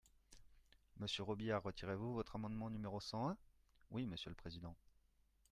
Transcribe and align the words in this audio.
Monsieur 0.97 1.21
Robiliard, 1.21 1.61
retirez-vous 1.61 2.15
votre 2.15 2.35
amendement 2.35 2.71
numéro 2.71 2.99
cent 2.99 3.27
un? 3.29 3.37
Oui, 3.91 4.07
monsieur 4.07 4.29
le 4.31 4.35
président. 4.35 4.75